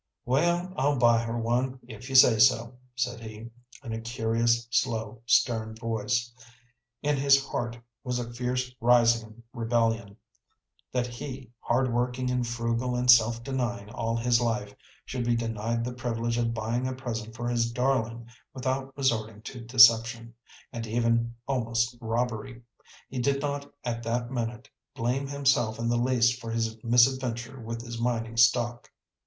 [0.25, 3.51] "Well, I'll buy her one if you say so," said he,
[3.83, 6.33] in a curious, slow, stern voice.
[7.03, 10.17] In his heart was a fierce rising of rebellion,
[10.91, 14.73] that he, hard working and frugal and self denying all his life,
[15.05, 19.61] should be denied the privilege of buying a present for his darling without resorting to
[19.63, 20.33] deception,
[20.73, 22.63] and even almost robbery.
[23.07, 27.83] He did not at that minute blame himself in the least for his misadventure with
[27.85, 28.89] his mining stock.